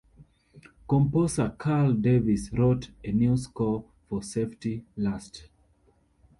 Composer 0.87 1.53
Carl 1.59 1.93
Davis 1.93 2.51
wrote 2.53 2.89
a 3.03 3.11
new 3.11 3.37
score 3.37 3.85
for 4.09 4.23
Safety 4.23 4.83
Last! 4.97 5.47